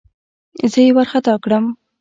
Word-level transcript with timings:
زه 0.71 0.79
يې 0.85 0.91
وارخطا 0.95 1.33
کړم. 1.43 1.65